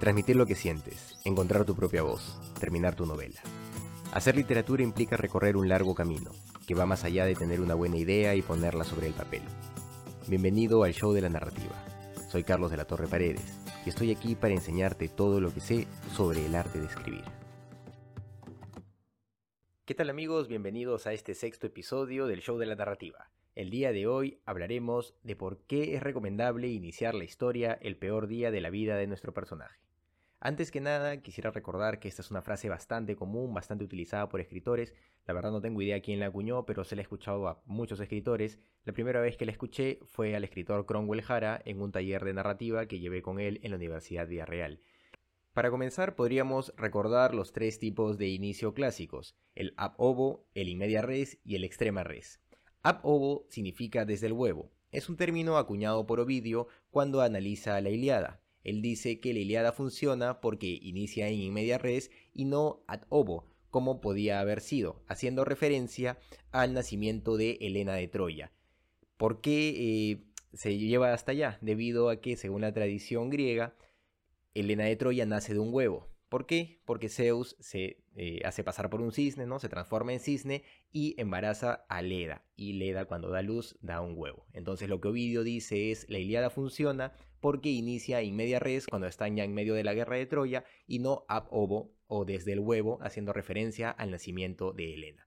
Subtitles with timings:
[0.00, 3.38] Transmitir lo que sientes, encontrar tu propia voz, terminar tu novela.
[4.14, 6.30] Hacer literatura implica recorrer un largo camino,
[6.66, 9.42] que va más allá de tener una buena idea y ponerla sobre el papel.
[10.26, 11.74] Bienvenido al show de la narrativa.
[12.30, 15.86] Soy Carlos de la Torre Paredes y estoy aquí para enseñarte todo lo que sé
[16.16, 17.24] sobre el arte de escribir.
[19.84, 20.48] ¿Qué tal amigos?
[20.48, 23.30] Bienvenidos a este sexto episodio del show de la narrativa.
[23.54, 28.28] El día de hoy hablaremos de por qué es recomendable iniciar la historia el peor
[28.28, 29.89] día de la vida de nuestro personaje.
[30.42, 34.40] Antes que nada, quisiera recordar que esta es una frase bastante común, bastante utilizada por
[34.40, 34.94] escritores.
[35.26, 38.00] La verdad no tengo idea quién la acuñó, pero se la he escuchado a muchos
[38.00, 38.58] escritores.
[38.84, 42.32] La primera vez que la escuché fue al escritor Cromwell Jara en un taller de
[42.32, 44.80] narrativa que llevé con él en la Universidad Villarreal.
[45.52, 50.78] Para comenzar, podríamos recordar los tres tipos de inicio clásicos, el ab ovo, el in
[50.78, 52.40] media res y el extrema res.
[52.82, 54.70] Ab ovo significa desde el huevo.
[54.90, 58.39] Es un término acuñado por Ovidio cuando analiza la Iliada.
[58.64, 63.46] Él dice que la Iliada funciona porque inicia en media res y no ad ovo,
[63.70, 66.18] como podía haber sido, haciendo referencia
[66.50, 68.52] al nacimiento de Helena de Troya.
[69.16, 71.58] ¿Por qué eh, se lleva hasta allá?
[71.60, 73.74] Debido a que, según la tradición griega,
[74.54, 76.08] Helena de Troya nace de un huevo.
[76.28, 76.80] ¿Por qué?
[76.84, 79.58] Porque Zeus se eh, hace pasar por un cisne, ¿no?
[79.58, 82.44] Se transforma en cisne y embaraza a Leda.
[82.54, 84.46] Y Leda cuando da luz da un huevo.
[84.52, 89.06] Entonces lo que Ovidio dice es, la Iliada funciona porque inicia en media res cuando
[89.06, 92.52] están ya en medio de la guerra de Troya y no ab ovo o desde
[92.52, 95.26] el huevo, haciendo referencia al nacimiento de Helena.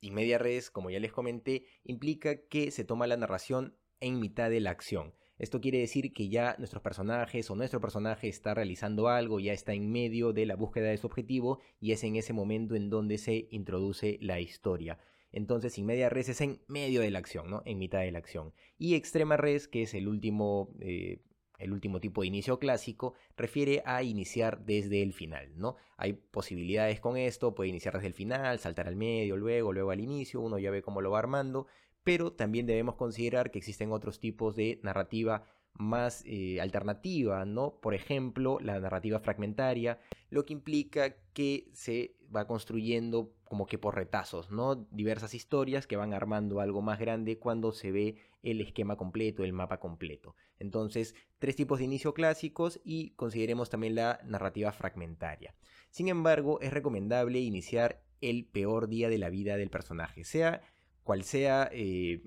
[0.00, 4.48] In media res, como ya les comenté, implica que se toma la narración en mitad
[4.48, 5.14] de la acción.
[5.38, 9.72] Esto quiere decir que ya nuestros personajes o nuestro personaje está realizando algo, ya está
[9.72, 13.16] en medio de la búsqueda de su objetivo y es en ese momento en donde
[13.16, 14.98] se introduce la historia.
[15.32, 17.62] Entonces, sin media res es en medio de la acción, ¿no?
[17.64, 18.52] En mitad de la acción.
[18.78, 21.22] Y extrema res, que es el último, eh,
[21.60, 25.76] el último tipo de inicio clásico, refiere a iniciar desde el final, ¿no?
[25.96, 30.00] Hay posibilidades con esto, puede iniciar desde el final, saltar al medio, luego, luego al
[30.00, 31.66] inicio, uno ya ve cómo lo va armando,
[32.02, 35.44] pero también debemos considerar que existen otros tipos de narrativa
[35.74, 37.78] más eh, alternativa, ¿no?
[37.80, 39.98] Por ejemplo, la narrativa fragmentaria,
[40.30, 44.76] lo que implica que se va construyendo como que por retazos, ¿no?
[44.90, 49.52] Diversas historias que van armando algo más grande cuando se ve el esquema completo, el
[49.52, 50.34] mapa completo.
[50.58, 55.54] Entonces, tres tipos de inicio clásicos y consideremos también la narrativa fragmentaria.
[55.90, 60.62] Sin embargo, es recomendable iniciar el peor día de la vida del personaje, sea
[61.02, 62.22] cual sea eh,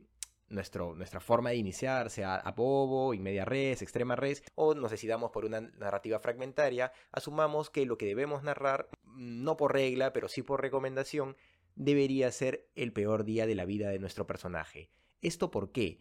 [0.53, 5.45] nuestro, nuestra forma de iniciar, sea apobo, media res, extrema res, o nos decidamos por
[5.45, 10.62] una narrativa fragmentaria, asumamos que lo que debemos narrar, no por regla, pero sí por
[10.62, 11.35] recomendación,
[11.75, 14.91] debería ser el peor día de la vida de nuestro personaje.
[15.22, 16.00] ¿Esto por qué?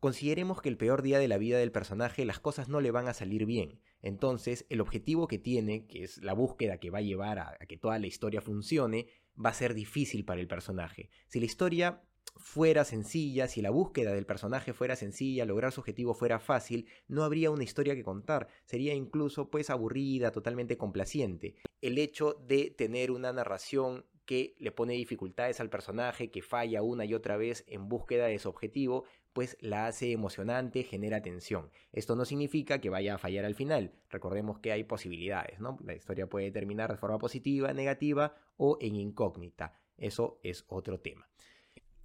[0.00, 3.08] Consideremos que el peor día de la vida del personaje las cosas no le van
[3.08, 3.80] a salir bien.
[4.02, 7.66] Entonces, el objetivo que tiene, que es la búsqueda que va a llevar a, a
[7.66, 9.06] que toda la historia funcione,
[9.42, 11.08] va a ser difícil para el personaje.
[11.28, 12.02] Si la historia
[12.36, 17.24] fuera sencilla, si la búsqueda del personaje fuera sencilla, lograr su objetivo fuera fácil, no
[17.24, 21.56] habría una historia que contar, sería incluso pues aburrida, totalmente complaciente.
[21.80, 27.04] El hecho de tener una narración que le pone dificultades al personaje, que falla una
[27.04, 31.70] y otra vez en búsqueda de su objetivo, pues la hace emocionante, genera tensión.
[31.92, 33.92] Esto no significa que vaya a fallar al final.
[34.08, 35.76] Recordemos que hay posibilidades, ¿no?
[35.84, 39.78] La historia puede terminar de forma positiva, negativa o en incógnita.
[39.98, 41.28] Eso es otro tema.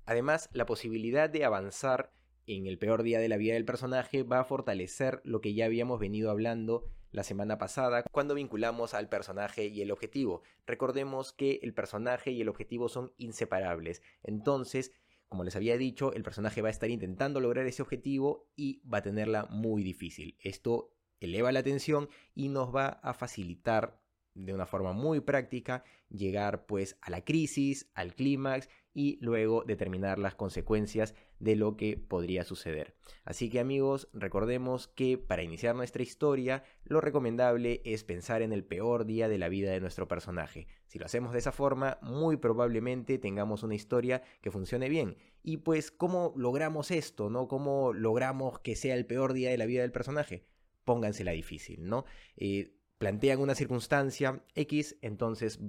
[0.09, 2.11] Además, la posibilidad de avanzar
[2.47, 5.65] en el peor día de la vida del personaje va a fortalecer lo que ya
[5.65, 10.41] habíamos venido hablando la semana pasada cuando vinculamos al personaje y el objetivo.
[10.65, 14.01] Recordemos que el personaje y el objetivo son inseparables.
[14.23, 14.93] Entonces,
[15.27, 18.97] como les había dicho, el personaje va a estar intentando lograr ese objetivo y va
[18.97, 20.39] a tenerla muy difícil.
[20.41, 24.01] Esto eleva la tensión y nos va a facilitar
[24.33, 30.19] de una forma muy práctica llegar pues a la crisis, al clímax y luego determinar
[30.19, 32.95] las consecuencias de lo que podría suceder.
[33.23, 38.65] Así que amigos, recordemos que para iniciar nuestra historia lo recomendable es pensar en el
[38.65, 40.67] peor día de la vida de nuestro personaje.
[40.87, 45.15] Si lo hacemos de esa forma, muy probablemente tengamos una historia que funcione bien.
[45.43, 47.29] Y pues, ¿cómo logramos esto?
[47.29, 47.47] ¿No?
[47.47, 50.43] ¿Cómo logramos que sea el peor día de la vida del personaje?
[50.83, 52.03] Póngansela difícil, ¿no?
[52.35, 55.61] Eh, plantean una circunstancia X, entonces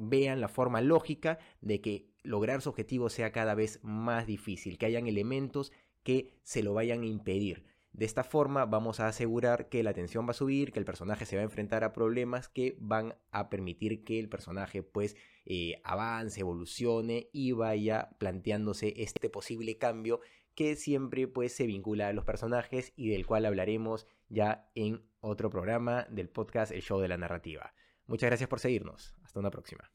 [0.00, 4.86] vean la forma lógica de que lograr su objetivo sea cada vez más difícil, que
[4.86, 7.64] hayan elementos que se lo vayan a impedir.
[7.92, 11.26] De esta forma vamos a asegurar que la tensión va a subir, que el personaje
[11.26, 15.80] se va a enfrentar a problemas que van a permitir que el personaje pues eh,
[15.82, 20.20] avance, evolucione y vaya planteándose este posible cambio
[20.54, 25.50] que siempre pues se vincula a los personajes y del cual hablaremos ya en otro
[25.50, 27.74] programa del podcast El Show de la Narrativa.
[28.10, 29.14] Muchas gracias por seguirnos.
[29.24, 29.88] Hasta una próxima.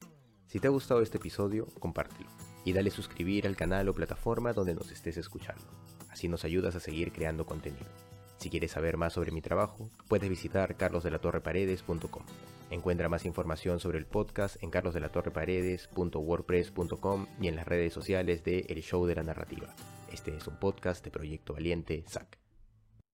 [0.47, 2.29] Si te ha gustado este episodio, compártelo
[2.63, 5.65] y dale suscribir al canal o plataforma donde nos estés escuchando.
[6.09, 7.89] Así nos ayudas a seguir creando contenido.
[8.37, 12.23] Si quieres saber más sobre mi trabajo, puedes visitar carlosdelatorreparedes.com.
[12.71, 18.81] Encuentra más información sobre el podcast en carlosdelatorreparedes.wordpress.com y en las redes sociales de El
[18.81, 19.75] Show de la Narrativa.
[20.09, 22.44] Este es un podcast de Proyecto Valiente, SAC.